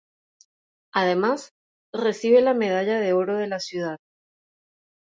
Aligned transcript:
Además, 0.95 1.51
recibe 1.93 2.41
la 2.41 2.55
Medalla 2.55 2.99
de 2.99 3.13
Oro 3.13 3.37
de 3.37 3.45
la 3.45 3.59
Ciudad. 3.59 3.97